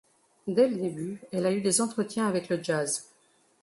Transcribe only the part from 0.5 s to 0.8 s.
le